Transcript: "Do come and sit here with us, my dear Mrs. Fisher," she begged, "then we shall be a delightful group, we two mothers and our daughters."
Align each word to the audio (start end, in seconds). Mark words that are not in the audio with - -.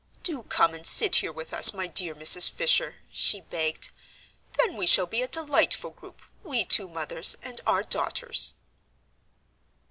"Do 0.23 0.41
come 0.41 0.73
and 0.73 0.87
sit 0.87 1.17
here 1.17 1.31
with 1.31 1.53
us, 1.53 1.75
my 1.75 1.85
dear 1.85 2.15
Mrs. 2.15 2.49
Fisher," 2.49 2.95
she 3.11 3.39
begged, 3.41 3.91
"then 4.57 4.75
we 4.75 4.87
shall 4.87 5.05
be 5.05 5.21
a 5.21 5.27
delightful 5.27 5.91
group, 5.91 6.23
we 6.41 6.65
two 6.65 6.89
mothers 6.89 7.37
and 7.43 7.61
our 7.67 7.83
daughters." 7.83 8.55